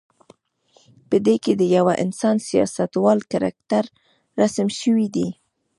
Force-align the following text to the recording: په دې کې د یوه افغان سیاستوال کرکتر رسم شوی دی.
په 1.09 1.17
دې 1.25 1.35
کې 1.43 1.53
د 1.57 1.63
یوه 1.75 1.93
افغان 2.05 2.37
سیاستوال 2.49 3.19
کرکتر 3.31 3.83
رسم 4.39 4.67
شوی 4.79 5.07
دی. 5.15 5.27